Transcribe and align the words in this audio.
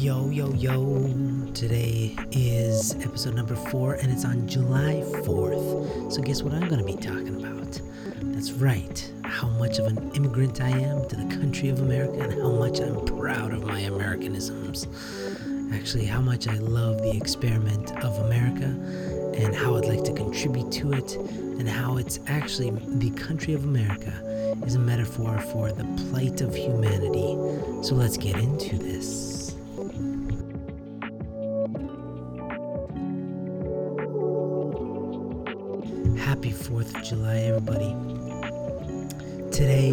Yo, 0.00 0.30
yo, 0.30 0.50
yo. 0.54 1.12
Today 1.52 2.16
is 2.32 2.94
episode 3.04 3.34
number 3.34 3.54
four, 3.54 3.96
and 3.96 4.10
it's 4.10 4.24
on 4.24 4.48
July 4.48 5.02
4th. 5.26 6.10
So, 6.10 6.22
guess 6.22 6.42
what 6.42 6.54
I'm 6.54 6.70
going 6.70 6.80
to 6.80 6.86
be 6.86 6.96
talking 6.96 7.36
about? 7.36 7.78
That's 8.22 8.50
right, 8.52 9.12
how 9.24 9.48
much 9.48 9.78
of 9.78 9.88
an 9.88 10.10
immigrant 10.12 10.62
I 10.62 10.70
am 10.70 11.06
to 11.06 11.16
the 11.16 11.36
country 11.36 11.68
of 11.68 11.80
America, 11.80 12.18
and 12.18 12.32
how 12.32 12.50
much 12.50 12.80
I'm 12.80 13.04
proud 13.04 13.52
of 13.52 13.66
my 13.66 13.80
Americanisms. 13.80 14.86
Actually, 15.74 16.06
how 16.06 16.22
much 16.22 16.48
I 16.48 16.54
love 16.54 17.02
the 17.02 17.14
experiment 17.14 17.92
of 18.02 18.24
America, 18.24 18.74
and 19.36 19.54
how 19.54 19.76
I'd 19.76 19.84
like 19.84 20.04
to 20.04 20.14
contribute 20.14 20.72
to 20.72 20.94
it, 20.94 21.16
and 21.16 21.68
how 21.68 21.98
it's 21.98 22.20
actually 22.26 22.70
the 22.70 23.10
country 23.10 23.52
of 23.52 23.64
America 23.64 24.56
is 24.64 24.76
a 24.76 24.78
metaphor 24.78 25.38
for 25.52 25.72
the 25.72 25.84
plight 26.08 26.40
of 26.40 26.54
humanity. 26.54 27.36
So, 27.82 27.96
let's 27.96 28.16
get 28.16 28.36
into 28.38 28.78
this. 28.78 29.39
Happy 36.30 36.52
4th 36.52 36.94
of 36.94 37.02
July, 37.02 37.38
everybody. 37.38 37.88
Today, 39.50 39.88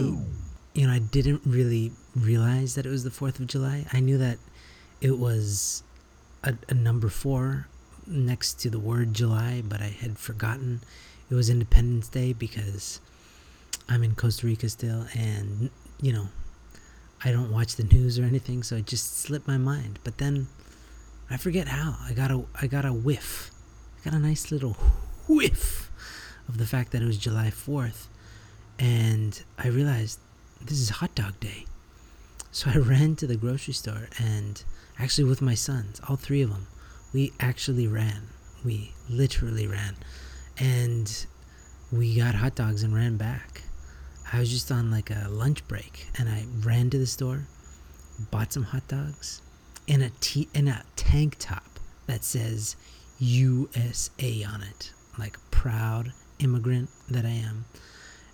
you 0.76 0.86
know, 0.86 0.94
I 0.94 1.00
didn't 1.00 1.42
really 1.48 1.92
realize 2.16 2.76
that 2.76 2.86
it 2.86 2.90
was 2.90 3.04
the 3.04 3.10
4th 3.10 3.40
of 3.40 3.48
July. 3.48 3.88
I 3.92 4.02
knew 4.02 4.20
that 4.20 4.38
it 5.02 5.18
was 5.18 5.82
a, 6.44 6.54
a 6.70 6.76
number 6.76 7.10
four 7.10 7.66
next 8.06 8.60
to 8.62 8.70
the 8.70 8.78
word 8.78 9.16
July, 9.16 9.64
but 9.68 9.82
I 9.82 9.88
had 9.88 10.20
forgotten 10.20 10.82
it 11.28 11.34
was 11.34 11.50
Independence 11.50 12.08
Day 12.08 12.34
because 12.34 13.02
I'm 13.90 14.04
in 14.04 14.14
Costa 14.14 14.46
Rica 14.46 14.70
still 14.70 15.08
and, 15.18 15.72
you 16.00 16.14
know, 16.14 16.28
I 17.26 17.32
don't 17.32 17.52
watch 17.52 17.78
the 17.78 17.84
news 17.84 18.20
or 18.20 18.26
anything, 18.26 18.62
so 18.62 18.76
it 18.76 18.86
just 18.86 19.18
slipped 19.18 19.48
my 19.48 19.58
mind. 19.58 19.98
But 20.04 20.20
then 20.20 20.50
I 21.32 21.38
forget 21.38 21.68
how. 21.68 21.98
I 22.08 22.14
got 22.14 22.30
a 22.30 22.44
I 22.62 22.68
got 22.68 22.86
a 22.86 22.94
whiff. 22.94 23.50
I 24.00 24.12
got 24.12 24.14
a 24.14 24.20
nice 24.20 24.52
little 24.52 24.78
whiff 25.28 25.88
of 26.48 26.58
the 26.58 26.66
fact 26.66 26.92
that 26.92 27.02
it 27.02 27.06
was 27.06 27.18
July 27.18 27.48
4th. 27.48 28.08
And 28.80 29.42
I 29.58 29.68
realized 29.68 30.20
this 30.62 30.80
is 30.80 30.90
hot 30.90 31.16
dog 31.16 31.40
day. 31.40 31.66
So 32.52 32.72
I 32.74 32.78
ran 32.78 33.16
to 33.18 33.28
the 33.28 33.38
grocery 33.38 33.74
store 33.74 34.10
and 34.18 34.64
actually 35.00 35.26
with 35.26 35.42
my 35.42 35.54
sons, 35.54 36.02
all 36.08 36.16
three 36.16 36.42
of 36.42 36.50
them, 36.50 36.68
we 37.14 37.34
actually 37.40 37.88
ran. 37.88 38.28
We 38.66 38.94
literally 39.10 39.68
ran. 39.68 39.96
And 40.58 41.26
we 41.92 42.16
got 42.16 42.36
hot 42.36 42.56
dogs 42.56 42.84
and 42.84 42.94
ran 42.94 43.18
back. 43.18 43.64
I 44.32 44.40
was 44.40 44.50
just 44.50 44.72
on 44.72 44.92
like 44.92 45.10
a 45.10 45.28
lunch 45.30 45.66
break 45.68 46.08
and 46.18 46.28
I 46.28 46.46
ran 46.66 46.90
to 46.90 46.98
the 46.98 47.06
store, 47.06 47.48
bought 48.32 48.52
some 48.52 48.64
hot 48.64 48.88
dogs 48.88 49.42
in 49.86 50.02
a 50.02 50.10
t- 50.20 50.50
in 50.54 50.68
a 50.68 50.84
tank 50.98 51.38
top 51.40 51.80
that 52.08 52.24
says 52.24 52.76
USA 53.20 54.44
on 54.44 54.64
it. 54.64 54.92
Like 55.18 55.38
proud 55.50 56.12
immigrant 56.40 56.90
that 57.10 57.26
I 57.26 57.30
am, 57.30 57.66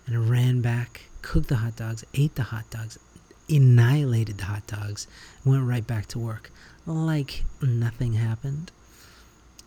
and 0.06 0.30
ran 0.30 0.60
back, 0.60 1.06
cooked 1.22 1.48
the 1.48 1.56
hot 1.56 1.76
dogs, 1.76 2.04
ate 2.14 2.34
the 2.34 2.42
hot 2.42 2.68
dogs, 2.70 2.98
annihilated 3.48 4.38
the 4.38 4.44
hot 4.44 4.66
dogs, 4.66 5.06
went 5.44 5.66
right 5.66 5.86
back 5.86 6.06
to 6.06 6.18
work 6.18 6.50
like 6.86 7.44
nothing 7.62 8.14
happened. 8.14 8.70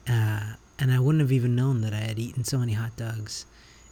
Uh, 0.08 0.54
and 0.80 0.92
I 0.92 1.00
wouldn't 1.00 1.22
have 1.22 1.32
even 1.32 1.56
known 1.56 1.82
that 1.82 1.94
I 1.94 1.98
had 1.98 2.20
eaten 2.20 2.44
so 2.44 2.60
many 2.60 2.74
hot 2.74 2.96
dogs 2.96 3.46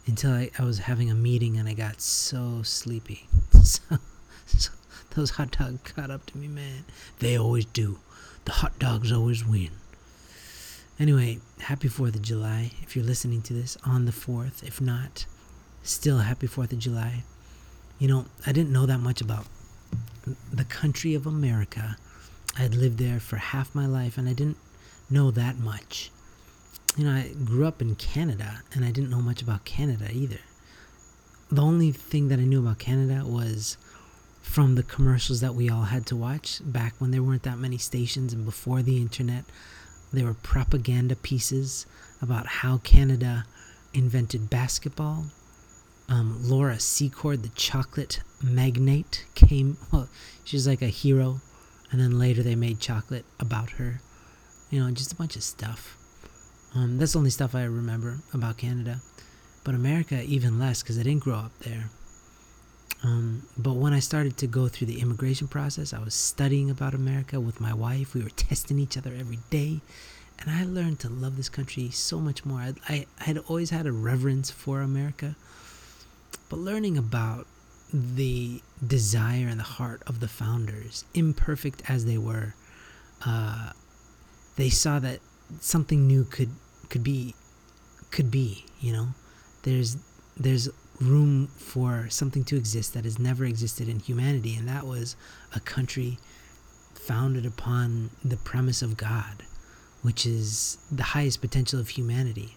until 0.06 0.32
I, 0.32 0.50
I 0.58 0.64
was 0.64 0.78
having 0.80 1.10
a 1.10 1.14
meeting 1.14 1.56
and 1.56 1.68
I 1.68 1.74
got 1.74 2.00
so 2.00 2.62
sleepy. 2.62 3.28
So, 3.66 3.98
so 4.46 4.70
those 5.16 5.30
hot 5.30 5.50
dogs 5.50 5.80
caught 5.92 6.08
up 6.08 6.24
to 6.26 6.38
me, 6.38 6.46
man. 6.46 6.84
They 7.18 7.36
always 7.36 7.64
do. 7.64 7.98
The 8.44 8.52
hot 8.52 8.78
dogs 8.78 9.10
always 9.10 9.44
win. 9.44 9.70
Anyway, 10.98 11.38
happy 11.60 11.88
4th 11.88 12.14
of 12.14 12.22
July 12.22 12.70
if 12.82 12.96
you're 12.96 13.04
listening 13.04 13.42
to 13.42 13.52
this 13.52 13.76
on 13.84 14.06
the 14.06 14.12
4th. 14.12 14.62
If 14.62 14.80
not, 14.80 15.26
still 15.82 16.18
happy 16.18 16.46
4th 16.46 16.72
of 16.72 16.78
July. 16.78 17.22
You 17.98 18.08
know, 18.08 18.24
I 18.46 18.52
didn't 18.52 18.72
know 18.72 18.86
that 18.86 19.00
much 19.00 19.20
about 19.20 19.46
the 20.50 20.64
country 20.64 21.14
of 21.14 21.26
America. 21.26 21.98
I 22.56 22.62
had 22.62 22.74
lived 22.74 22.98
there 22.98 23.20
for 23.20 23.36
half 23.36 23.74
my 23.74 23.84
life 23.86 24.16
and 24.16 24.26
I 24.26 24.32
didn't 24.32 24.56
know 25.10 25.30
that 25.32 25.58
much. 25.58 26.10
You 26.96 27.04
know, 27.04 27.12
I 27.12 27.32
grew 27.44 27.66
up 27.66 27.82
in 27.82 27.94
Canada 27.96 28.62
and 28.72 28.82
I 28.82 28.90
didn't 28.90 29.10
know 29.10 29.20
much 29.20 29.42
about 29.42 29.66
Canada 29.66 30.08
either. 30.10 30.40
The 31.50 31.62
only 31.62 31.92
thing 31.92 32.28
that 32.28 32.38
I 32.38 32.44
knew 32.44 32.60
about 32.60 32.78
Canada 32.78 33.22
was 33.26 33.76
from 34.40 34.76
the 34.76 34.82
commercials 34.82 35.40
that 35.42 35.54
we 35.54 35.68
all 35.68 35.84
had 35.84 36.06
to 36.06 36.16
watch 36.16 36.60
back 36.64 36.94
when 36.98 37.10
there 37.10 37.22
weren't 37.22 37.42
that 37.42 37.58
many 37.58 37.76
stations 37.76 38.32
and 38.32 38.46
before 38.46 38.82
the 38.82 38.96
internet. 38.96 39.44
There 40.12 40.24
were 40.24 40.34
propaganda 40.34 41.16
pieces 41.16 41.86
about 42.22 42.46
how 42.46 42.78
Canada 42.78 43.44
invented 43.92 44.48
basketball. 44.48 45.26
Um, 46.08 46.38
Laura 46.48 46.78
Secord, 46.78 47.42
the 47.42 47.48
chocolate 47.50 48.20
magnate, 48.42 49.26
came. 49.34 49.76
Well, 49.92 50.08
she's 50.44 50.66
like 50.66 50.82
a 50.82 50.86
hero, 50.86 51.40
and 51.90 52.00
then 52.00 52.18
later 52.18 52.42
they 52.42 52.54
made 52.54 52.80
chocolate 52.80 53.24
about 53.40 53.70
her. 53.72 54.00
You 54.70 54.80
know, 54.80 54.90
just 54.92 55.12
a 55.12 55.16
bunch 55.16 55.36
of 55.36 55.42
stuff. 55.42 55.98
Um, 56.74 56.98
that's 56.98 57.12
the 57.12 57.18
only 57.18 57.30
stuff 57.30 57.54
I 57.54 57.64
remember 57.64 58.18
about 58.32 58.58
Canada. 58.58 59.00
But 59.64 59.74
America, 59.74 60.22
even 60.22 60.58
less, 60.58 60.82
because 60.82 60.98
I 60.98 61.02
didn't 61.02 61.24
grow 61.24 61.36
up 61.36 61.58
there. 61.60 61.90
Um, 63.02 63.42
but 63.56 63.74
when 63.74 63.92
I 63.92 64.00
started 64.00 64.36
to 64.38 64.46
go 64.46 64.68
through 64.68 64.88
the 64.88 65.00
immigration 65.00 65.48
process, 65.48 65.92
I 65.92 65.98
was 65.98 66.14
studying 66.14 66.70
about 66.70 66.94
America 66.94 67.40
with 67.40 67.60
my 67.60 67.74
wife. 67.74 68.14
We 68.14 68.22
were 68.22 68.30
testing 68.30 68.78
each 68.78 68.96
other 68.96 69.12
every 69.18 69.38
day. 69.50 69.80
And 70.38 70.50
I 70.50 70.64
learned 70.64 71.00
to 71.00 71.08
love 71.08 71.36
this 71.36 71.48
country 71.48 71.90
so 71.90 72.20
much 72.20 72.44
more. 72.44 72.60
I, 72.60 72.74
I, 72.88 73.06
had 73.18 73.38
always 73.48 73.70
had 73.70 73.86
a 73.86 73.92
reverence 73.92 74.50
for 74.50 74.82
America. 74.82 75.34
But 76.48 76.58
learning 76.58 76.98
about 76.98 77.46
the 77.92 78.60
desire 78.86 79.46
and 79.48 79.58
the 79.58 79.64
heart 79.64 80.02
of 80.06 80.20
the 80.20 80.28
founders, 80.28 81.04
imperfect 81.14 81.82
as 81.88 82.04
they 82.04 82.18
were, 82.18 82.54
uh, 83.24 83.70
they 84.56 84.68
saw 84.68 84.98
that 84.98 85.20
something 85.60 86.06
new 86.06 86.24
could 86.24 86.50
could 86.88 87.02
be 87.02 87.34
could 88.10 88.30
be. 88.30 88.66
You 88.80 88.92
know, 88.92 89.08
there's 89.62 89.96
there's 90.36 90.68
room 91.00 91.48
for 91.56 92.08
something 92.08 92.44
to 92.44 92.56
exist 92.56 92.94
that 92.94 93.04
has 93.04 93.18
never 93.18 93.44
existed 93.44 93.88
in 93.88 94.00
humanity, 94.00 94.54
and 94.54 94.68
that 94.68 94.86
was 94.86 95.16
a 95.54 95.60
country 95.60 96.18
founded 96.94 97.46
upon 97.46 98.10
the 98.24 98.36
premise 98.36 98.82
of 98.82 98.96
God, 98.96 99.44
which 100.02 100.26
is 100.26 100.78
the 100.90 101.02
highest 101.02 101.40
potential 101.40 101.78
of 101.78 101.90
humanity. 101.90 102.56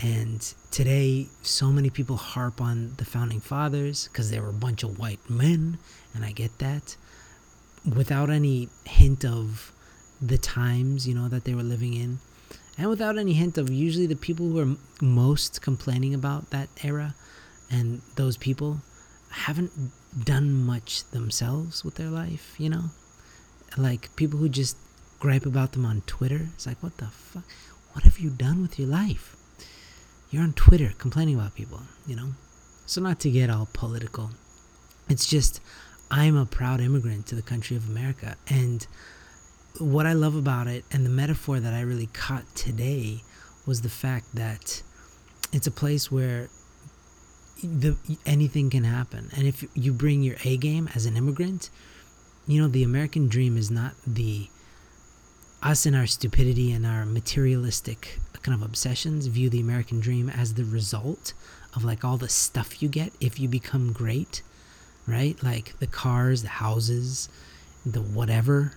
And 0.00 0.40
today, 0.70 1.28
so 1.42 1.70
many 1.70 1.88
people 1.90 2.16
harp 2.16 2.60
on 2.60 2.94
the 2.96 3.04
founding 3.04 3.40
fathers 3.40 4.08
because 4.08 4.30
they 4.30 4.40
were 4.40 4.50
a 4.50 4.52
bunch 4.52 4.82
of 4.82 4.98
white 4.98 5.30
men, 5.30 5.78
and 6.14 6.24
I 6.24 6.32
get 6.32 6.58
that, 6.58 6.96
without 7.84 8.30
any 8.30 8.68
hint 8.84 9.24
of 9.24 9.72
the 10.20 10.38
times, 10.38 11.06
you 11.06 11.14
know, 11.14 11.28
that 11.28 11.44
they 11.44 11.54
were 11.54 11.62
living 11.62 11.94
in. 11.94 12.18
And 12.76 12.88
without 12.90 13.18
any 13.18 13.34
hint 13.34 13.56
of 13.56 13.70
usually 13.70 14.06
the 14.06 14.16
people 14.16 14.48
who 14.48 14.58
are 14.58 14.76
most 15.00 15.62
complaining 15.62 16.12
about 16.12 16.50
that 16.50 16.68
era 16.82 17.14
and 17.74 18.00
those 18.14 18.36
people 18.36 18.80
haven't 19.30 19.72
done 20.24 20.52
much 20.54 21.02
themselves 21.10 21.84
with 21.84 21.96
their 21.96 22.08
life, 22.08 22.54
you 22.56 22.70
know? 22.70 22.84
Like 23.76 24.14
people 24.14 24.38
who 24.38 24.48
just 24.48 24.76
gripe 25.18 25.44
about 25.44 25.72
them 25.72 25.84
on 25.84 26.02
Twitter. 26.06 26.48
It's 26.54 26.66
like, 26.68 26.80
what 26.82 26.96
the 26.98 27.06
fuck? 27.06 27.42
What 27.92 28.04
have 28.04 28.20
you 28.20 28.30
done 28.30 28.62
with 28.62 28.78
your 28.78 28.86
life? 28.86 29.36
You're 30.30 30.44
on 30.44 30.52
Twitter 30.52 30.92
complaining 30.98 31.34
about 31.34 31.56
people, 31.56 31.80
you 32.06 32.14
know? 32.14 32.34
So, 32.86 33.00
not 33.00 33.18
to 33.20 33.30
get 33.30 33.50
all 33.50 33.68
political, 33.72 34.30
it's 35.08 35.26
just 35.26 35.60
I'm 36.10 36.36
a 36.36 36.46
proud 36.46 36.80
immigrant 36.80 37.26
to 37.28 37.34
the 37.34 37.42
country 37.42 37.76
of 37.76 37.88
America. 37.88 38.36
And 38.46 38.86
what 39.80 40.06
I 40.06 40.12
love 40.12 40.36
about 40.36 40.68
it 40.68 40.84
and 40.92 41.04
the 41.04 41.10
metaphor 41.10 41.58
that 41.58 41.74
I 41.74 41.80
really 41.80 42.06
caught 42.12 42.54
today 42.54 43.22
was 43.66 43.80
the 43.80 43.88
fact 43.88 44.26
that 44.34 44.82
it's 45.52 45.66
a 45.66 45.72
place 45.72 46.12
where 46.12 46.50
the 47.62 47.96
anything 48.26 48.70
can 48.70 48.84
happen. 48.84 49.30
And 49.36 49.46
if 49.46 49.64
you 49.74 49.92
bring 49.92 50.22
your 50.22 50.36
A 50.44 50.56
game 50.56 50.88
as 50.94 51.06
an 51.06 51.16
immigrant, 51.16 51.70
you 52.46 52.60
know 52.60 52.68
the 52.68 52.82
American 52.82 53.28
dream 53.28 53.56
is 53.56 53.70
not 53.70 53.94
the 54.06 54.48
us 55.62 55.86
and 55.86 55.96
our 55.96 56.06
stupidity 56.06 56.72
and 56.72 56.84
our 56.84 57.06
materialistic 57.06 58.18
kind 58.44 58.54
of 58.54 58.62
obsessions 58.62 59.26
view 59.26 59.48
the 59.48 59.60
American 59.60 60.00
dream 60.00 60.28
as 60.28 60.54
the 60.54 60.64
result 60.64 61.32
of 61.74 61.82
like 61.82 62.04
all 62.04 62.18
the 62.18 62.28
stuff 62.28 62.82
you 62.82 62.88
get 62.88 63.10
if 63.18 63.40
you 63.40 63.48
become 63.48 63.90
great, 63.90 64.42
right? 65.06 65.42
Like 65.42 65.76
the 65.78 65.86
cars, 65.86 66.42
the 66.42 66.48
houses, 66.48 67.30
the 67.86 68.02
whatever. 68.02 68.74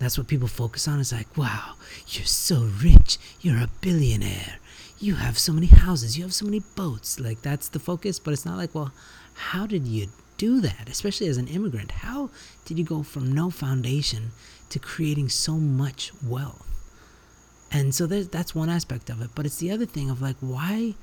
That's 0.00 0.18
what 0.18 0.26
people 0.26 0.48
focus 0.48 0.88
on. 0.88 0.98
It's 0.98 1.12
like, 1.12 1.36
wow, 1.36 1.74
you're 2.08 2.26
so 2.26 2.68
rich. 2.82 3.18
You're 3.40 3.62
a 3.62 3.70
billionaire 3.80 4.58
you 5.00 5.14
have 5.14 5.38
so 5.38 5.52
many 5.52 5.66
houses, 5.66 6.16
you 6.16 6.24
have 6.24 6.34
so 6.34 6.44
many 6.44 6.60
boats. 6.76 7.20
Like 7.20 7.42
that's 7.42 7.68
the 7.68 7.78
focus, 7.78 8.18
but 8.18 8.32
it's 8.32 8.46
not 8.46 8.56
like, 8.56 8.74
well, 8.74 8.92
how 9.34 9.66
did 9.66 9.86
you 9.86 10.08
do 10.36 10.60
that? 10.60 10.88
Especially 10.88 11.28
as 11.28 11.36
an 11.36 11.48
immigrant, 11.48 11.90
how 11.90 12.30
did 12.64 12.78
you 12.78 12.84
go 12.84 13.02
from 13.02 13.32
no 13.32 13.50
foundation 13.50 14.30
to 14.70 14.78
creating 14.78 15.28
so 15.28 15.54
much 15.54 16.12
wealth. 16.22 16.64
And 17.70 17.94
so 17.94 18.06
that's 18.06 18.54
one 18.54 18.70
aspect 18.70 19.10
of 19.10 19.20
it. 19.20 19.30
But 19.34 19.46
it's 19.46 19.58
the 19.58 19.70
other 19.70 19.86
thing 19.86 20.10
of 20.10 20.22
like, 20.22 20.36
why, 20.40 20.94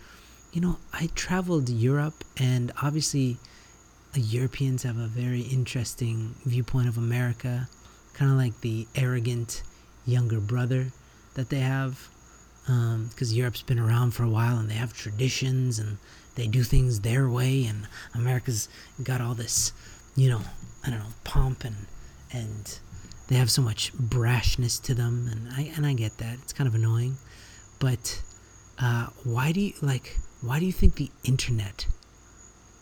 you 0.52 0.62
know, 0.62 0.78
I 0.94 1.10
traveled 1.16 1.70
Europe 1.70 2.24
and 2.38 2.72
obviously 2.82 3.38
Europeans 4.16 4.84
have 4.84 4.98
a 4.98 5.08
very 5.08 5.42
interesting 5.42 6.36
viewpoint 6.46 6.88
of 6.88 6.98
America, 6.98 7.68
kind 8.14 8.32
of 8.32 8.38
like 8.38 8.62
the 8.62 8.88
arrogant 8.96 9.62
younger 10.06 10.40
brother 10.40 10.88
that 11.36 11.50
they 11.50 11.60
have. 11.60 12.10
Because 12.66 13.32
um, 13.32 13.38
Europe's 13.38 13.62
been 13.62 13.80
around 13.80 14.12
for 14.12 14.24
a 14.24 14.30
while 14.30 14.58
and 14.58 14.70
they 14.70 14.76
have 14.76 14.94
traditions 14.94 15.78
and 15.78 15.98
they 16.36 16.48
do 16.48 16.64
things 16.64 17.02
their 17.02 17.30
way, 17.30 17.66
and 17.66 17.88
America's 18.14 18.68
got 19.04 19.22
all 19.22 19.34
this, 19.34 19.72
you 20.16 20.30
know, 20.30 20.42
I 20.86 20.90
don't 20.90 21.00
know, 21.00 21.14
pomp 21.24 21.64
and 21.64 21.76
and 22.32 22.80
they 23.28 23.36
have 23.36 23.50
so 23.50 23.62
much 23.62 23.94
brashness 23.94 24.82
to 24.84 24.94
them, 24.94 25.28
and 25.32 25.50
I 25.54 25.72
and 25.76 25.86
I 25.86 25.94
get 25.94 26.18
that 26.18 26.38
it's 26.44 26.54
kind 26.54 26.68
of 26.68 26.76
annoying, 26.76 27.18
but 27.80 28.22
uh, 28.80 29.08
why 29.24 29.52
do 29.52 29.62
you 29.62 29.74
like? 29.82 30.18
Why 30.42 30.60
do 30.60 30.66
you 30.66 30.74
think 30.74 30.96
the 30.96 31.12
internet 31.24 31.88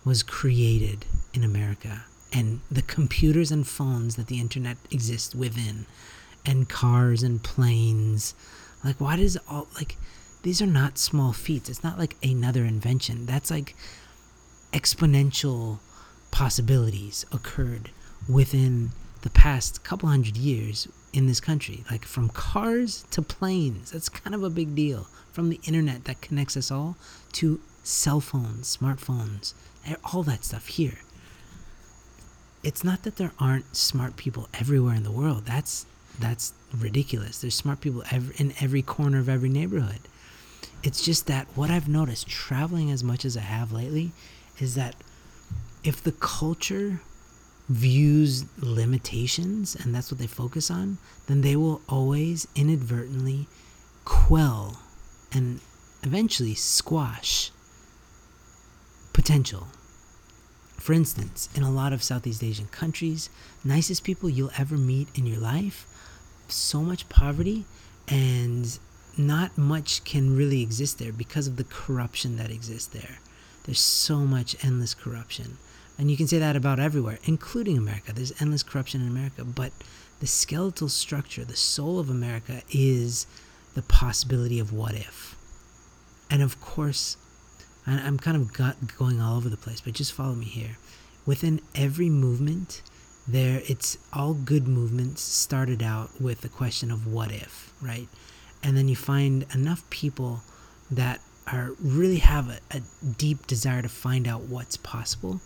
was 0.04 0.24
created 0.24 1.06
in 1.34 1.44
America, 1.44 2.06
and 2.34 2.62
the 2.70 2.82
computers 2.82 3.52
and 3.52 3.66
phones 3.66 4.16
that 4.16 4.28
the 4.28 4.40
internet 4.40 4.78
exists 4.92 5.36
within, 5.36 5.86
and 6.46 6.68
cars 6.68 7.24
and 7.24 7.44
planes? 7.44 8.34
Like, 8.84 9.00
why 9.00 9.16
does 9.16 9.38
all 9.48 9.68
like? 9.76 9.98
These 10.42 10.62
are 10.62 10.68
not 10.68 10.98
small 10.98 11.32
feats. 11.32 11.70
It's 11.70 11.84
not 11.84 11.98
like 11.98 12.18
another 12.22 12.66
invention. 12.66 13.26
That's 13.26 13.50
like 13.50 13.76
exponential 14.74 15.80
possibilities 16.32 17.26
occurred 17.32 17.92
within 18.28 18.92
the 19.22 19.30
past 19.30 19.84
couple 19.84 20.10
hundred 20.10 20.36
years 20.36 20.88
in 21.14 21.28
this 21.28 21.40
country, 21.40 21.84
like 21.90 22.04
from 22.06 22.28
cars 22.30 23.06
to 23.12 23.22
planes. 23.22 23.92
That's 23.92 24.10
kind 24.10 24.36
of 24.36 24.44
a 24.44 24.50
big 24.50 24.76
deal. 24.76 25.08
From 25.32 25.50
the 25.50 25.60
internet 25.64 26.04
that 26.06 26.22
connects 26.22 26.58
us 26.58 26.70
all 26.70 26.96
to 27.34 27.60
cell 27.84 28.20
phones, 28.20 28.78
smartphones, 28.78 29.54
eh, 29.86 29.96
all 30.14 30.24
that 30.24 30.44
stuff 30.44 30.68
here. 30.68 31.00
It's 32.64 32.84
not 32.84 33.04
that 33.04 33.18
there 33.18 33.32
aren't 33.40 33.76
smart 33.76 34.16
people 34.16 34.48
everywhere 34.54 34.96
in 34.96 35.04
the 35.04 35.12
world. 35.12 35.46
That's 35.46 35.86
that's 36.20 36.54
ridiculous. 36.78 37.42
There's 37.42 37.56
smart 37.56 37.82
people 37.82 38.04
every, 38.12 38.36
in 38.38 38.54
every 38.60 38.82
corner 38.82 39.20
of 39.20 39.30
every 39.30 39.50
neighborhood. 39.50 40.00
It's 40.84 41.04
just 41.04 41.28
that 41.28 41.48
what 41.56 41.70
I've 41.70 41.88
noticed 41.88 42.28
traveling 42.28 42.92
as 42.92 43.04
much 43.04 43.26
as 43.26 43.38
I 43.38 43.42
have 43.42 43.72
lately 43.72 44.12
is 44.60 44.76
that 44.76 44.96
if 45.84 46.04
the 46.04 46.12
culture 46.12 47.02
views 47.70 48.46
limitations 48.60 49.76
and 49.76 49.96
that's 49.96 50.12
what 50.12 50.20
they 50.20 50.28
focus 50.28 50.70
on, 50.70 50.98
then 51.28 51.42
they 51.42 51.56
will 51.56 51.82
always 51.88 52.48
inadvertently 52.56 53.48
quell 54.06 54.80
and 55.32 55.62
eventually 56.04 56.54
squash 56.54 57.52
potential. 59.14 59.68
For 60.84 60.92
instance, 60.92 61.48
in 61.56 61.64
a 61.64 61.72
lot 61.72 61.94
of 61.94 62.04
Southeast 62.04 62.44
Asian 62.44 62.68
countries, 62.68 63.30
nicest 63.64 64.04
people 64.04 64.30
you'll 64.30 64.52
ever 64.58 64.76
meet 64.76 65.08
in 65.16 65.26
your 65.26 65.40
life, 65.40 65.88
so 66.50 66.82
much 66.82 67.08
poverty 67.08 67.64
and 68.10 68.78
not 69.18 69.58
much 69.58 70.04
can 70.04 70.36
really 70.36 70.62
exist 70.62 71.00
there 71.00 71.14
because 71.14 71.48
of 71.48 71.56
the 71.56 71.64
corruption 71.64 72.36
that 72.36 72.52
exists 72.52 72.88
there. 72.88 73.20
There's 73.64 73.80
so 73.80 74.26
much 74.26 74.58
endless 74.62 74.94
corruption. 74.94 75.58
And 75.98 76.12
you 76.12 76.18
can 76.18 76.28
say 76.28 76.38
that 76.40 76.58
about 76.58 76.82
everywhere, 76.82 77.18
including 77.24 77.78
America. 77.78 78.12
There's 78.12 78.42
endless 78.42 78.62
corruption 78.62 79.00
in 79.00 79.08
America, 79.08 79.46
but 79.46 79.72
the 80.20 80.28
skeletal 80.28 80.90
structure, 80.90 81.46
the 81.46 81.56
soul 81.56 81.98
of 81.98 82.10
America, 82.10 82.62
is 82.72 83.26
the 83.74 83.84
possibility 83.84 84.60
of 84.60 84.74
what 84.74 84.96
if. 84.96 85.38
And 86.30 86.44
of 86.44 86.60
course, 86.60 87.16
I'm 87.86 88.18
kind 88.18 88.38
of 88.38 88.54
going 88.98 89.20
all 89.20 89.38
over 89.38 89.50
the 89.50 89.58
place, 89.58 89.82
but 89.82 89.94
just 89.94 90.14
follow 90.14 90.36
me 90.36 90.46
here. 90.46 90.78
Within 91.26 91.62
every 91.76 92.10
movement, 92.10 92.82
there 93.28 93.62
it's 93.68 93.98
all 94.12 94.34
good 94.34 94.68
movements 94.68 95.22
started 95.22 95.82
out 95.82 96.22
with 96.22 96.42
the 96.42 96.50
question 96.50 96.92
of 96.92 97.08
what 97.08 97.32
if, 97.32 97.74
right? 97.82 98.08
And 98.62 98.78
then 98.78 98.88
you 98.88 98.96
find 98.96 99.46
enough 99.54 99.90
people 99.90 100.42
that 100.92 101.22
are 101.48 101.72
really 101.80 102.20
have 102.20 102.50
a, 102.50 102.60
a 102.78 102.82
deep 103.18 103.48
desire 103.48 103.82
to 103.82 103.90
find 103.90 104.28
out 104.28 104.42
what's 104.44 104.78
possible 104.78 105.42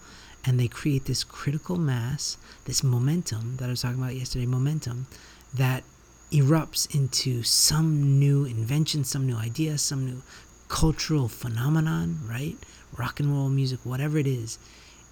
and 0.46 0.60
they 0.60 0.68
create 0.68 1.06
this 1.06 1.24
critical 1.24 1.78
mass, 1.78 2.38
this 2.66 2.84
momentum 2.84 3.58
that 3.58 3.66
I 3.66 3.70
was 3.70 3.82
talking 3.82 4.02
about 4.02 4.16
yesterday, 4.16 4.46
momentum 4.46 5.08
that 5.54 5.84
erupts 6.32 6.94
into 6.96 7.44
some 7.44 8.20
new 8.20 8.46
invention, 8.46 9.04
some 9.04 9.26
new 9.26 9.36
idea, 9.36 9.78
some 9.78 10.06
new 10.06 10.22
cultural 10.68 11.28
phenomenon, 11.28 12.20
right? 12.30 12.58
Rock 12.98 13.20
and 13.20 13.32
roll 13.32 13.50
music, 13.50 13.80
whatever 13.84 14.18
it 14.18 14.28
is, 14.28 14.60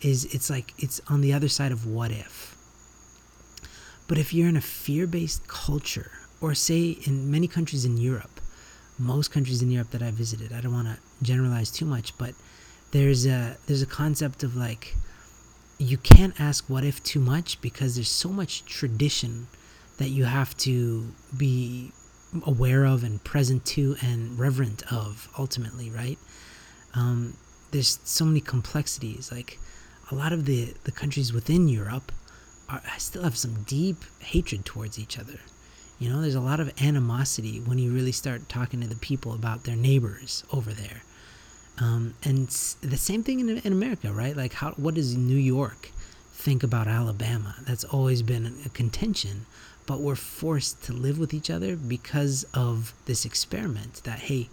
is 0.02 0.26
it's 0.34 0.50
like 0.50 0.74
it's 0.78 1.02
on 1.08 1.22
the 1.22 1.34
other 1.34 1.50
side 1.50 1.72
of 1.72 1.86
what 1.86 2.12
if. 2.12 2.56
But 4.08 4.18
if 4.18 4.34
you're 4.34 4.50
in 4.50 4.58
a 4.58 4.62
fear-based 4.62 5.48
culture, 5.48 6.12
or 6.42 6.54
say 6.54 6.98
in 7.06 7.32
many 7.32 7.48
countries 7.48 7.86
in 7.86 7.98
Europe, 7.98 8.42
most 9.00 9.32
countries 9.32 9.62
in 9.62 9.72
Europe 9.72 9.92
that 9.92 10.04
I 10.04 10.12
visited, 10.12 10.54
I 10.54 10.62
don't 10.62 10.74
want 10.74 10.88
to 10.88 10.98
generalize 11.24 11.72
too 11.72 11.86
much, 11.86 12.18
but 12.18 12.34
there's 12.92 13.26
a 13.26 13.58
there's 13.68 13.82
a 13.82 13.88
concept 13.88 14.44
of 14.44 14.56
like 14.56 14.96
you 15.78 15.98
can't 15.98 16.40
ask 16.40 16.70
what 16.70 16.84
if 16.84 17.04
too 17.04 17.20
much 17.20 17.60
because 17.62 17.96
there's 17.96 18.10
so 18.10 18.30
much 18.30 18.64
tradition 18.66 19.48
that 19.98 20.10
you 20.10 20.26
have 20.26 20.56
to 20.58 21.08
be 21.36 21.92
aware 22.46 22.86
of 22.86 23.04
and 23.04 23.24
present 23.24 23.66
to 23.66 23.96
and 24.02 24.38
reverent 24.38 24.84
of 24.92 25.30
ultimately 25.38 25.90
right 25.90 26.18
um, 26.94 27.36
there's 27.72 28.00
so 28.04 28.26
many 28.26 28.40
complexities 28.40 29.32
like 29.32 29.60
a 30.12 30.16
lot 30.16 30.32
of 30.32 30.46
the 30.46 30.74
the 30.84 30.92
countries 30.92 31.34
within 31.34 31.68
europe 31.68 32.12
are, 32.70 32.82
still 32.98 33.24
have 33.24 33.38
some 33.38 33.64
deep 33.64 34.04
hatred 34.20 34.66
towards 34.66 34.98
each 35.00 35.20
other 35.20 35.40
you 36.00 36.10
know 36.10 36.22
there's 36.22 36.36
a 36.36 36.42
lot 36.42 36.60
of 36.60 36.72
animosity 36.82 37.60
when 37.60 37.78
you 37.78 37.92
really 37.92 38.12
start 38.12 38.48
talking 38.50 38.82
to 38.82 38.88
the 38.88 38.96
people 38.96 39.34
about 39.34 39.64
their 39.64 39.76
neighbors 39.76 40.44
over 40.52 40.72
there 40.72 41.02
um, 41.78 42.14
and 42.24 42.48
the 42.48 42.98
same 42.98 43.24
thing 43.24 43.40
in, 43.40 43.50
in 43.50 43.74
America, 43.74 44.12
right? 44.14 44.36
Like, 44.36 44.54
how 44.54 44.72
what 44.72 44.96
does 44.96 45.16
New 45.16 45.38
York 45.38 45.92
think 46.34 46.64
about 46.64 46.88
Alabama? 46.88 47.56
That's 47.64 47.84
always 47.84 48.22
been 48.22 48.56
a 48.66 48.70
contention, 48.70 49.46
but 49.86 50.00
we're 50.00 50.16
forced 50.16 50.84
to 50.84 50.94
live 50.94 51.20
with 51.20 51.34
each 51.34 51.50
other 51.50 51.76
because 51.76 52.46
of 52.54 52.94
this 53.06 53.26
experiment 53.26 54.02
that 54.04 54.20
hey, 54.20 54.50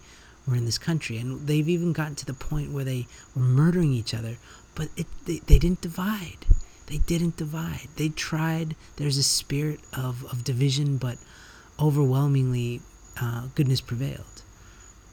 we're 0.47 0.55
in 0.55 0.65
this 0.65 0.77
country, 0.77 1.17
and 1.17 1.47
they've 1.47 1.69
even 1.69 1.93
gotten 1.93 2.15
to 2.15 2.25
the 2.25 2.33
point 2.33 2.71
where 2.71 2.83
they 2.83 3.07
were 3.35 3.41
murdering 3.41 3.93
each 3.93 4.13
other, 4.13 4.37
but 4.75 4.89
it, 4.97 5.07
they, 5.25 5.39
they 5.39 5.57
didn't 5.57 5.81
divide. 5.81 6.45
They 6.87 6.97
didn't 6.97 7.37
divide. 7.37 7.87
They 7.95 8.09
tried. 8.09 8.75
There's 8.97 9.17
a 9.17 9.23
spirit 9.23 9.79
of, 9.93 10.25
of 10.25 10.43
division, 10.43 10.97
but 10.97 11.17
overwhelmingly, 11.79 12.81
uh, 13.19 13.47
goodness 13.55 13.81
prevailed. 13.81 14.43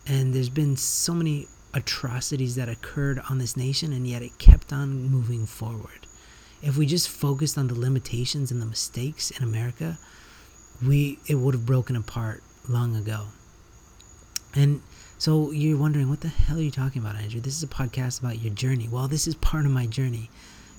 And 0.06 0.34
there's 0.34 0.48
been 0.48 0.76
so 0.76 1.14
many 1.14 1.46
atrocities 1.72 2.56
that 2.56 2.68
occurred 2.68 3.20
on 3.30 3.38
this 3.38 3.56
nation, 3.56 3.92
and 3.92 4.06
yet 4.06 4.22
it 4.22 4.38
kept 4.38 4.72
on 4.72 5.08
moving 5.08 5.46
forward. 5.46 6.06
If 6.62 6.76
we 6.76 6.86
just 6.86 7.08
focused 7.08 7.56
on 7.56 7.68
the 7.68 7.74
limitations 7.74 8.50
and 8.50 8.60
the 8.60 8.66
mistakes 8.66 9.30
in 9.30 9.42
America, 9.42 9.98
we 10.86 11.18
it 11.26 11.36
would 11.36 11.54
have 11.54 11.66
broken 11.66 11.96
apart 11.96 12.42
long 12.68 12.94
ago. 12.96 13.26
And 14.54 14.82
so 15.18 15.50
you're 15.50 15.78
wondering, 15.78 16.08
what 16.08 16.20
the 16.20 16.28
hell 16.28 16.58
are 16.58 16.62
you 16.62 16.70
talking 16.70 17.02
about, 17.02 17.16
Andrew? 17.16 17.40
This 17.40 17.56
is 17.56 17.62
a 17.62 17.68
podcast 17.68 18.20
about 18.20 18.40
your 18.40 18.52
journey. 18.52 18.88
Well, 18.90 19.06
this 19.06 19.26
is 19.26 19.34
part 19.36 19.64
of 19.64 19.70
my 19.70 19.86
journey 19.86 20.30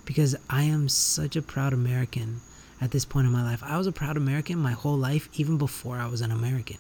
because 0.06 0.36
I 0.50 0.64
am 0.64 0.90
such 0.90 1.36
a 1.36 1.42
proud 1.42 1.74
American 1.74 2.42
at 2.82 2.92
this 2.92 3.06
point 3.06 3.28
in 3.28 3.34
my 3.34 3.44
life. 3.44 3.62
I 3.64 3.78
was 3.78 3.88
a 3.88 3.92
proud 3.92 4.18
American 4.18 4.58
my 4.58 4.72
whole 4.72 4.98
life, 4.98 5.30
even 5.34 5.58
before 5.58 5.98
I 5.98 6.08
was 6.08 6.22
an 6.22 6.32
American. 6.32 6.78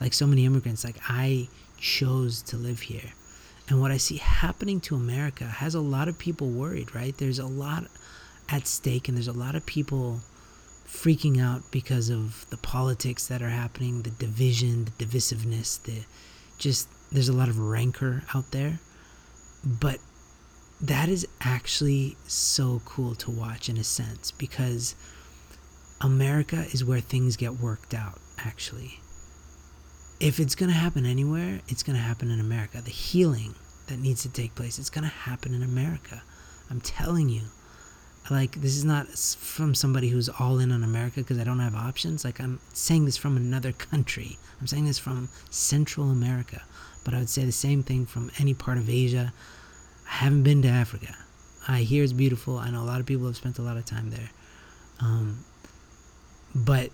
Like 0.00 0.12
so 0.12 0.26
many 0.26 0.44
immigrants, 0.44 0.84
like 0.84 1.00
I 1.08 1.48
chose 1.78 2.42
to 2.42 2.56
live 2.56 2.80
here. 2.80 3.12
And 3.68 3.80
what 3.80 3.90
I 3.90 3.96
see 3.96 4.16
happening 4.16 4.80
to 4.82 4.94
America 4.94 5.44
has 5.44 5.74
a 5.74 5.80
lot 5.80 6.08
of 6.08 6.18
people 6.18 6.48
worried, 6.48 6.94
right? 6.94 7.16
There's 7.16 7.38
a 7.38 7.46
lot 7.46 7.84
at 8.50 8.66
stake, 8.66 9.08
and 9.08 9.16
there's 9.16 9.28
a 9.28 9.32
lot 9.32 9.54
of 9.54 9.64
people 9.66 10.20
freaking 10.86 11.40
out 11.40 11.62
because 11.70 12.10
of 12.10 12.48
the 12.50 12.56
politics 12.56 13.28
that 13.28 13.42
are 13.42 13.50
happening, 13.50 14.02
the 14.02 14.10
division, 14.10 14.86
the 14.86 15.04
divisiveness, 15.04 15.82
the 15.82 16.04
just 16.58 16.88
there's 17.12 17.28
a 17.28 17.32
lot 17.32 17.48
of 17.48 17.58
rancor 17.58 18.22
out 18.34 18.50
there. 18.50 18.80
But 19.64 19.98
that 20.80 21.08
is 21.08 21.26
actually 21.40 22.16
so 22.26 22.80
cool 22.84 23.14
to 23.16 23.30
watch 23.30 23.68
in 23.68 23.76
a 23.76 23.84
sense 23.84 24.30
because 24.30 24.94
America 26.00 26.64
is 26.72 26.84
where 26.84 27.00
things 27.00 27.36
get 27.36 27.54
worked 27.54 27.94
out, 27.94 28.18
actually 28.38 29.00
if 30.20 30.38
it's 30.38 30.54
going 30.54 30.70
to 30.70 30.76
happen 30.76 31.06
anywhere, 31.06 31.60
it's 31.68 31.82
going 31.82 31.96
to 31.96 32.02
happen 32.02 32.30
in 32.30 32.38
America. 32.38 32.82
The 32.82 32.90
healing 32.90 33.54
that 33.88 33.98
needs 33.98 34.22
to 34.22 34.28
take 34.28 34.54
place, 34.54 34.78
it's 34.78 34.90
going 34.90 35.04
to 35.04 35.10
happen 35.10 35.54
in 35.54 35.62
America. 35.62 36.22
I'm 36.70 36.80
telling 36.80 37.30
you. 37.30 37.42
Like 38.28 38.60
this 38.60 38.76
is 38.76 38.84
not 38.84 39.08
from 39.08 39.74
somebody 39.74 40.08
who's 40.08 40.28
all 40.28 40.58
in 40.58 40.70
on 40.70 40.84
America 40.84 41.20
because 41.20 41.38
I 41.38 41.44
don't 41.44 41.58
have 41.58 41.74
options. 41.74 42.24
Like 42.24 42.40
I'm 42.40 42.60
saying 42.72 43.04
this 43.04 43.16
from 43.16 43.36
another 43.36 43.72
country. 43.72 44.38
I'm 44.60 44.66
saying 44.66 44.84
this 44.84 44.98
from 44.98 45.28
Central 45.50 46.10
America, 46.10 46.62
but 47.04 47.14
I 47.14 47.18
would 47.18 47.30
say 47.30 47.44
the 47.44 47.52
same 47.52 47.82
thing 47.82 48.06
from 48.06 48.30
any 48.38 48.54
part 48.54 48.78
of 48.78 48.88
Asia. 48.88 49.32
I 50.06 50.16
haven't 50.24 50.42
been 50.42 50.62
to 50.62 50.68
Africa. 50.68 51.16
I 51.66 51.80
hear 51.80 52.04
it's 52.04 52.12
beautiful. 52.12 52.58
I 52.58 52.70
know 52.70 52.82
a 52.82 52.84
lot 52.84 53.00
of 53.00 53.06
people 53.06 53.26
have 53.26 53.36
spent 53.36 53.58
a 53.58 53.62
lot 53.62 53.76
of 53.76 53.84
time 53.84 54.10
there. 54.10 54.30
Um, 55.00 55.44
but 56.54 56.90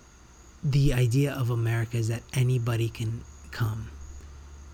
the 0.62 0.92
idea 0.92 1.32
of 1.32 1.50
America 1.50 1.96
is 1.96 2.08
that 2.08 2.22
anybody 2.34 2.88
can 2.88 3.22
come. 3.50 3.90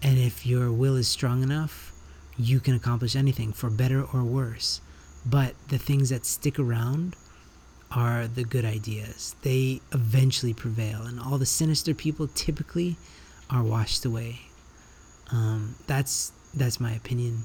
And 0.02 0.18
if 0.18 0.46
your 0.46 0.72
will 0.72 0.96
is 0.96 1.08
strong 1.08 1.42
enough, 1.42 1.92
you 2.36 2.60
can 2.60 2.74
accomplish 2.74 3.14
anything 3.14 3.52
for 3.52 3.70
better 3.70 4.02
or 4.02 4.24
worse. 4.24 4.80
But 5.24 5.54
the 5.68 5.78
things 5.78 6.10
that 6.10 6.26
stick 6.26 6.58
around 6.58 7.16
are 7.94 8.26
the 8.26 8.44
good 8.44 8.64
ideas. 8.64 9.36
They 9.42 9.80
eventually 9.92 10.54
prevail, 10.54 11.02
and 11.02 11.20
all 11.20 11.38
the 11.38 11.46
sinister 11.46 11.94
people 11.94 12.28
typically 12.28 12.96
are 13.50 13.62
washed 13.62 14.04
away. 14.04 14.40
Um, 15.30 15.76
that's 15.86 16.32
that's 16.54 16.80
my 16.80 16.92
opinion. 16.92 17.44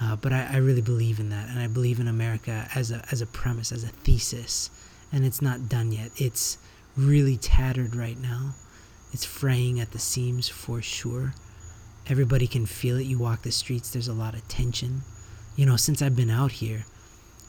Uh, 0.00 0.16
but 0.16 0.32
I, 0.32 0.48
I, 0.54 0.56
really 0.56 0.80
believe 0.82 1.20
in 1.20 1.28
that, 1.30 1.48
and 1.48 1.58
I 1.58 1.68
believe 1.68 2.00
in 2.00 2.08
America 2.08 2.68
as 2.74 2.90
a 2.90 3.04
as 3.10 3.20
a 3.20 3.26
premise, 3.26 3.72
as 3.72 3.84
a 3.84 3.88
thesis, 3.88 4.70
and 5.12 5.24
it's 5.24 5.40
not 5.40 5.68
done 5.68 5.92
yet. 5.92 6.10
It's 6.16 6.58
really 6.96 7.36
tattered 7.36 7.94
right 7.94 8.18
now. 8.18 8.54
It's 9.12 9.24
fraying 9.24 9.80
at 9.80 9.92
the 9.92 9.98
seams 9.98 10.48
for 10.48 10.82
sure. 10.82 11.34
Everybody 12.06 12.46
can 12.46 12.66
feel 12.66 12.98
it. 12.98 13.06
You 13.06 13.18
walk 13.18 13.42
the 13.42 13.52
streets, 13.52 13.90
there's 13.90 14.08
a 14.08 14.12
lot 14.12 14.34
of 14.34 14.46
tension. 14.48 15.02
You 15.56 15.66
know, 15.66 15.76
since 15.76 16.02
I've 16.02 16.16
been 16.16 16.30
out 16.30 16.52
here, 16.52 16.84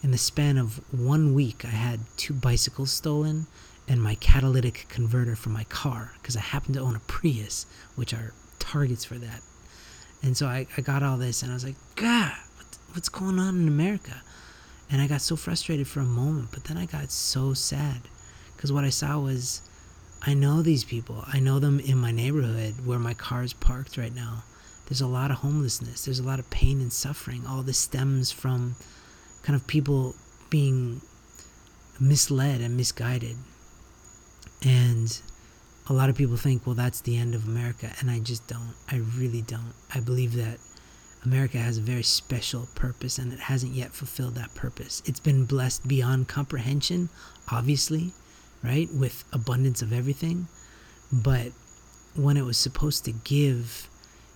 in 0.03 0.11
the 0.11 0.17
span 0.19 0.59
of 0.59 0.79
one 0.93 1.33
week, 1.33 1.65
I 1.65 1.69
had 1.69 1.99
two 2.17 2.33
bicycles 2.33 2.91
stolen 2.91 3.47
and 3.87 4.01
my 4.01 4.13
catalytic 4.15 4.85
converter 4.89 5.35
for 5.35 5.49
my 5.49 5.63
car 5.65 6.11
because 6.21 6.37
I 6.37 6.41
happen 6.41 6.73
to 6.73 6.79
own 6.79 6.95
a 6.95 6.99
Prius, 6.99 7.65
which 7.95 8.13
are 8.13 8.33
targets 8.59 9.03
for 9.05 9.15
that. 9.15 9.41
And 10.21 10.37
so 10.37 10.45
I, 10.45 10.67
I 10.77 10.81
got 10.81 11.01
all 11.01 11.17
this 11.17 11.41
and 11.41 11.51
I 11.51 11.55
was 11.55 11.65
like, 11.65 11.75
God, 11.95 12.33
what, 12.57 12.77
what's 12.93 13.09
going 13.09 13.39
on 13.39 13.61
in 13.61 13.67
America? 13.67 14.21
And 14.91 15.01
I 15.01 15.07
got 15.07 15.21
so 15.21 15.35
frustrated 15.35 15.87
for 15.87 16.01
a 16.01 16.05
moment, 16.05 16.49
but 16.51 16.65
then 16.65 16.77
I 16.77 16.85
got 16.85 17.09
so 17.09 17.53
sad 17.53 18.01
because 18.55 18.71
what 18.71 18.83
I 18.83 18.89
saw 18.89 19.17
was 19.17 19.61
I 20.21 20.35
know 20.35 20.61
these 20.61 20.83
people. 20.83 21.23
I 21.27 21.39
know 21.39 21.57
them 21.57 21.79
in 21.79 21.97
my 21.97 22.11
neighborhood 22.11 22.85
where 22.85 22.99
my 22.99 23.15
car 23.15 23.43
is 23.43 23.53
parked 23.53 23.97
right 23.97 24.13
now. 24.13 24.43
There's 24.87 25.01
a 25.01 25.07
lot 25.07 25.31
of 25.31 25.37
homelessness. 25.37 26.05
There's 26.05 26.19
a 26.19 26.23
lot 26.23 26.39
of 26.39 26.49
pain 26.49 26.79
and 26.79 26.91
suffering. 26.91 27.43
All 27.47 27.63
this 27.63 27.79
stems 27.79 28.31
from 28.31 28.75
kind 29.43 29.55
of 29.55 29.65
people 29.67 30.15
being 30.49 31.01
misled 31.99 32.61
and 32.61 32.77
misguided. 32.77 33.35
And 34.63 35.21
a 35.89 35.93
lot 35.93 36.09
of 36.09 36.15
people 36.15 36.37
think, 36.37 36.65
well, 36.65 36.75
that's 36.75 37.01
the 37.01 37.17
end 37.17 37.35
of 37.35 37.47
America. 37.47 37.91
And 37.99 38.09
I 38.09 38.19
just 38.19 38.47
don't. 38.47 38.75
I 38.91 39.01
really 39.17 39.41
don't. 39.41 39.73
I 39.93 39.99
believe 39.99 40.35
that 40.35 40.59
America 41.23 41.57
has 41.57 41.77
a 41.77 41.81
very 41.81 42.03
special 42.03 42.67
purpose 42.75 43.17
and 43.17 43.33
it 43.33 43.39
hasn't 43.39 43.73
yet 43.73 43.91
fulfilled 43.91 44.35
that 44.35 44.53
purpose. 44.53 45.01
It's 45.05 45.19
been 45.19 45.45
blessed 45.45 45.87
beyond 45.87 46.27
comprehension, 46.27 47.09
obviously 47.51 48.13
right? 48.65 48.89
With 48.91 49.23
abundance 49.31 49.81
of 49.81 49.93
everything. 49.93 50.47
But 51.11 51.51
when 52.15 52.37
it 52.37 52.43
was 52.43 52.57
supposed 52.57 53.05
to 53.05 53.11
give, 53.11 53.89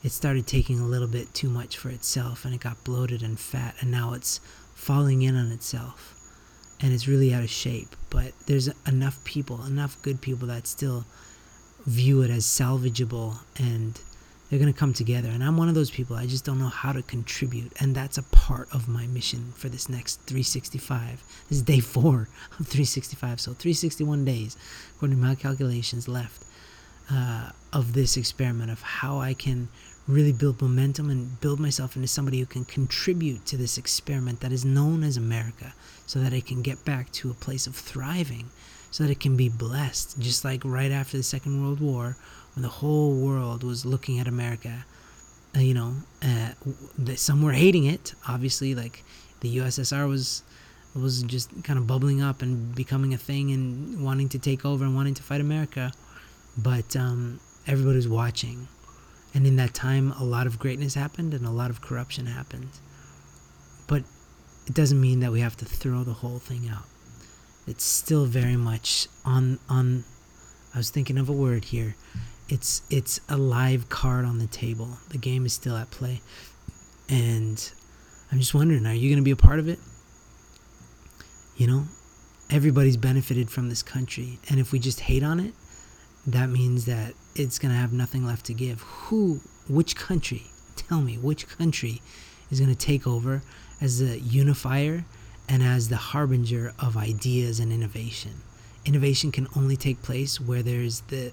it 0.04 0.12
started 0.12 0.48
taking 0.48 0.80
a 0.80 0.86
little 0.86 1.08
bit 1.08 1.34
too 1.34 1.50
much 1.50 1.78
for 1.78 1.90
itself 1.90 2.46
and 2.46 2.54
it 2.54 2.62
got 2.62 2.84
bloated 2.84 3.22
and 3.22 3.40
fat 3.40 3.76
and 3.82 3.92
now 3.92 4.14
it's 4.14 4.40
falling 4.74 5.22
in 5.22 5.36
on 5.36 5.52
itself 5.52 6.16
and 6.82 6.94
it's 6.94 7.08
really 7.08 7.34
out 7.34 7.44
of 7.44 7.50
shape. 7.50 7.96
But 8.10 8.34
there's 8.46 8.70
enough 8.88 9.24
people, 9.24 9.64
enough 9.66 10.02
good 10.02 10.22
people 10.22 10.48
that 10.48 10.68
still 10.68 11.06
view 11.86 12.22
it 12.22 12.30
as 12.30 12.46
salvageable 12.46 13.40
and 13.58 14.00
they're 14.50 14.60
going 14.60 14.72
to 14.72 14.80
come 14.80 14.94
together. 14.94 15.30
And 15.30 15.44
I'm 15.44 15.58
one 15.58 15.70
of 15.70 15.76
those 15.76 15.92
people. 15.92 16.16
I 16.16 16.26
just 16.26 16.44
don't 16.44 16.60
know 16.60 16.70
how 16.70 16.92
to 16.92 17.04
contribute. 17.04 17.72
And 17.80 17.94
that's 17.94 18.18
a 18.18 18.24
part 18.24 18.68
of 18.74 18.88
my 18.88 19.06
mission 19.08 19.54
for 19.56 19.70
this 19.70 19.90
next 19.90 20.22
365. 20.22 21.24
This 21.50 21.58
is 21.58 21.62
day 21.62 21.80
four 21.80 22.30
of 22.60 22.68
365. 22.68 23.40
So 23.40 23.52
361 23.54 24.26
days, 24.26 24.58
according 24.96 25.18
to 25.18 25.24
my 25.24 25.36
calculations, 25.36 26.08
left 26.08 26.46
uh, 27.12 27.52
of 27.74 27.94
this 27.94 28.18
experiment 28.18 28.72
of 28.72 28.82
how 28.82 29.20
I 29.20 29.34
can 29.34 29.68
really 30.10 30.34
build 30.34 30.60
momentum 30.60 31.10
and 31.10 31.40
build 31.40 31.60
myself 31.60 31.96
into 31.96 32.08
somebody 32.08 32.40
who 32.40 32.46
can 32.46 32.66
contribute 32.66 33.46
to 33.46 33.56
this 33.56 33.78
experiment 33.78 34.40
that 34.40 34.52
is 34.52 34.66
known 34.66 35.04
as 35.04 35.18
America 35.18 35.74
so 36.08 36.20
that 36.20 36.34
I 36.34 36.42
can 36.42 36.64
get 36.64 36.84
back 36.84 37.12
to 37.12 37.30
a 37.30 37.36
place 37.36 37.68
of 37.68 37.76
thriving, 37.76 38.50
so 38.90 39.04
that 39.04 39.12
it 39.12 39.20
can 39.20 39.38
be 39.38 39.50
blessed, 39.50 40.20
just 40.20 40.44
like 40.44 40.62
right 40.66 40.92
after 40.92 41.16
the 41.16 41.24
Second 41.24 41.62
World 41.62 41.80
War 41.80 42.18
when 42.56 42.64
the 42.64 42.70
whole 42.70 43.14
world 43.14 43.64
was 43.64 43.86
looking 43.86 44.20
at 44.20 44.28
America, 44.28 44.84
uh, 45.56 45.60
you 45.60 45.76
know, 45.76 45.94
uh, 46.24 46.50
some 47.16 47.44
were 47.44 47.54
hating 47.54 47.86
it. 47.86 48.16
Obviously, 48.28 48.74
like 48.74 49.04
the 49.42 49.58
USSR 49.58 50.10
was 50.10 50.44
was 50.96 51.22
just 51.24 51.64
kind 51.64 51.78
of 51.78 51.86
bubbling 51.86 52.20
up 52.20 52.42
and 52.42 52.74
becoming 52.74 53.14
a 53.14 53.18
thing 53.18 53.52
and 53.52 54.04
wanting 54.04 54.28
to 54.28 54.40
take 54.40 54.66
over 54.66 54.84
and 54.84 54.96
wanting 54.96 55.14
to 55.14 55.24
fight 55.24 55.40
America. 55.40 55.92
But 56.58 56.96
um, 56.96 57.40
everybody 57.68 57.98
was 57.98 58.08
watching, 58.08 58.68
and 59.34 59.46
in 59.46 59.56
that 59.58 59.74
time, 59.74 60.12
a 60.14 60.24
lot 60.24 60.48
of 60.48 60.60
greatness 60.60 60.96
happened 60.96 61.34
and 61.34 61.46
a 61.46 61.52
lot 61.52 61.70
of 61.70 61.82
corruption 61.82 62.26
happened. 62.26 62.70
But 63.88 64.04
it 64.68 64.74
doesn't 64.74 65.00
mean 65.00 65.20
that 65.20 65.32
we 65.32 65.42
have 65.42 65.58
to 65.58 65.66
throw 65.66 66.04
the 66.04 66.14
whole 66.14 66.40
thing 66.40 66.70
out. 66.70 66.86
It's 67.68 67.84
still 67.84 68.26
very 68.26 68.58
much 68.58 69.08
on 69.26 69.60
on. 69.70 70.04
I 70.74 70.78
was 70.78 70.90
thinking 70.90 71.18
of 71.18 71.30
a 71.30 71.34
word 71.34 71.66
here 71.66 71.96
it's 72.50 72.82
it's 72.90 73.22
a 73.30 73.38
live 73.38 73.90
card 73.90 74.26
on 74.26 74.40
the 74.40 74.48
table. 74.48 74.98
The 75.10 75.18
game 75.18 75.46
is 75.46 75.54
still 75.54 75.78
at 75.78 75.92
play, 75.92 76.22
and 77.08 77.72
I'm 78.32 78.40
just 78.40 78.54
wondering, 78.54 78.86
are 78.86 78.94
you 78.94 79.10
going 79.10 79.22
to 79.22 79.24
be 79.24 79.32
a 79.32 79.36
part 79.36 79.60
of 79.60 79.68
it? 79.68 79.80
You 81.56 81.68
know, 81.68 81.86
everybody's 82.50 82.98
benefited 82.98 83.50
from 83.50 83.70
this 83.70 83.84
country, 83.84 84.40
and 84.50 84.60
if 84.60 84.72
we 84.72 84.80
just 84.80 85.02
hate 85.02 85.24
on 85.24 85.40
it, 85.40 85.54
that 86.26 86.50
means 86.50 86.86
that 86.86 87.14
it's 87.40 87.60
going 87.60 87.74
to 87.74 87.80
have 87.80 87.94
nothing 87.94 88.26
left 88.26 88.46
to 88.48 88.54
give. 88.54 88.82
Who, 88.82 89.42
which 89.68 89.96
country? 89.96 90.44
Tell 90.76 91.02
me, 91.02 91.18
which 91.18 91.48
country 91.48 92.02
is 92.52 92.60
going 92.60 92.74
to 92.74 92.78
take 92.78 93.08
over 93.08 93.42
as 93.80 94.00
the 94.00 94.20
unifier 94.20 95.06
and 95.48 95.64
as 95.64 95.90
the 95.90 95.98
harbinger 95.98 96.74
of 96.80 96.98
ideas 96.98 97.60
and 97.60 97.72
innovation? 97.72 98.42
Innovation 98.86 99.32
can 99.32 99.48
only 99.56 99.76
take 99.76 100.02
place 100.02 100.40
where 100.40 100.64
there's 100.64 101.02
the 101.02 101.32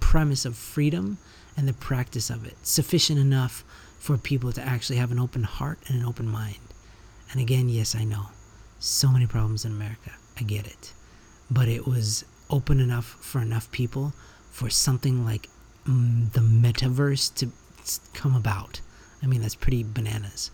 premise 0.00 0.44
of 0.44 0.56
freedom 0.56 1.18
and 1.56 1.68
the 1.68 1.72
practice 1.72 2.30
of 2.30 2.46
it, 2.46 2.56
sufficient 2.62 3.18
enough 3.18 3.64
for 3.98 4.18
people 4.18 4.52
to 4.52 4.62
actually 4.62 4.96
have 4.96 5.12
an 5.12 5.18
open 5.18 5.44
heart 5.44 5.78
and 5.86 6.00
an 6.00 6.06
open 6.06 6.26
mind. 6.26 6.58
And 7.30 7.40
again, 7.40 7.68
yes, 7.68 7.94
I 7.94 8.04
know. 8.04 8.26
So 8.78 9.08
many 9.08 9.26
problems 9.26 9.64
in 9.64 9.72
America. 9.72 10.12
I 10.38 10.42
get 10.42 10.66
it. 10.66 10.92
But 11.50 11.68
it 11.68 11.86
was 11.86 12.24
open 12.50 12.80
enough 12.80 13.16
for 13.20 13.40
enough 13.40 13.70
people 13.70 14.12
for 14.54 14.70
something 14.70 15.24
like 15.24 15.48
mm, 15.84 16.30
the 16.30 16.38
metaverse 16.40 17.34
to 17.34 17.48
come 18.12 18.36
about. 18.36 18.80
I 19.20 19.26
mean, 19.26 19.42
that's 19.42 19.56
pretty 19.56 19.82
bananas. 19.82 20.52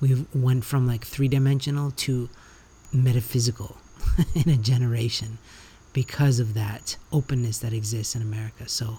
We 0.00 0.26
went 0.34 0.64
from 0.64 0.86
like 0.86 1.04
three 1.04 1.28
dimensional 1.28 1.90
to 1.90 2.30
metaphysical 2.94 3.76
in 4.34 4.48
a 4.48 4.56
generation 4.56 5.36
because 5.92 6.40
of 6.40 6.54
that 6.54 6.96
openness 7.12 7.58
that 7.58 7.74
exists 7.74 8.16
in 8.16 8.22
America. 8.22 8.70
So 8.70 8.96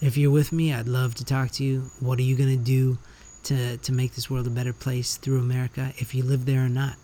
if 0.00 0.16
you're 0.16 0.30
with 0.30 0.52
me, 0.52 0.72
I'd 0.72 0.88
love 0.88 1.14
to 1.16 1.24
talk 1.26 1.50
to 1.52 1.64
you. 1.64 1.90
What 2.00 2.18
are 2.18 2.22
you 2.22 2.34
going 2.34 2.56
to 2.56 2.64
do 2.64 2.96
to, 3.42 3.76
to 3.76 3.92
make 3.92 4.14
this 4.14 4.30
world 4.30 4.46
a 4.46 4.50
better 4.50 4.72
place 4.72 5.18
through 5.18 5.38
America 5.38 5.92
if 5.98 6.14
you 6.14 6.22
live 6.22 6.46
there 6.46 6.64
or 6.64 6.70
not? 6.70 6.96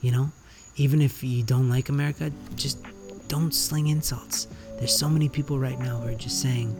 You 0.00 0.12
know, 0.12 0.32
even 0.76 1.02
if 1.02 1.24
you 1.24 1.42
don't 1.42 1.68
like 1.68 1.88
America, 1.88 2.30
just 2.54 2.78
don't 3.26 3.52
sling 3.52 3.88
insults. 3.88 4.46
There's 4.78 4.96
so 4.96 5.08
many 5.08 5.28
people 5.28 5.58
right 5.58 5.78
now 5.78 5.96
who 5.98 6.08
are 6.08 6.14
just 6.14 6.40
saying, 6.42 6.76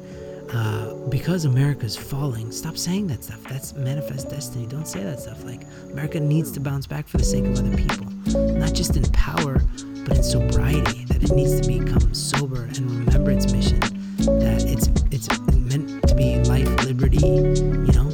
uh, 0.53 0.95
because 1.09 1.47
America's 1.47 1.97
falling, 1.97 2.53
stop 2.53 2.77
saying 2.77 3.07
that 3.09 3.25
stuff. 3.25 3.43
That's 3.45 3.75
manifest 3.75 4.31
destiny. 4.31 4.67
Don't 4.67 4.87
say 4.87 5.03
that 5.03 5.21
stuff. 5.21 5.43
Like, 5.45 5.63
America 5.91 6.21
needs 6.21 6.53
to 6.53 6.61
bounce 6.61 6.87
back 6.87 7.09
for 7.09 7.19
the 7.19 7.25
sake 7.25 7.45
of 7.45 7.59
other 7.59 7.77
people, 7.77 8.07
not 8.55 8.73
just 8.75 8.97
in 8.97 9.05
power, 9.13 9.63
but 10.07 10.19
in 10.19 10.23
sobriety, 10.23 11.05
that 11.07 11.23
it 11.23 11.33
needs 11.35 11.61
to 11.61 11.67
become 11.67 12.13
sober 12.15 12.65
and 12.65 12.79
remember 12.91 13.31
its 13.31 13.51
mission, 13.53 13.81
that 14.19 14.65
it's 14.67 14.89
it's 15.11 15.29
meant 15.55 16.07
to 16.07 16.15
be 16.15 16.37
life, 16.45 16.69
liberty, 16.85 17.17
you 17.27 17.93
know, 17.93 18.11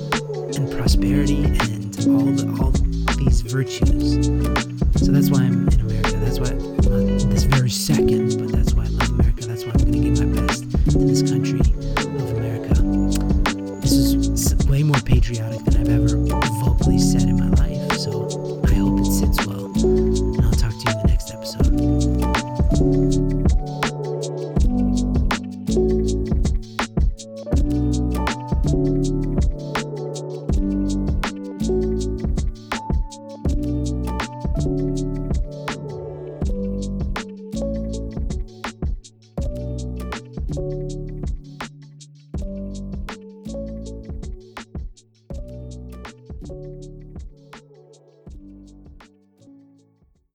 and 0.57 0.71
prosperity 0.73 1.43
and 1.45 1.99
all 2.09 2.25
the 2.31 2.47
all 2.61 2.71
these 3.17 3.41
virtues. 3.43 4.30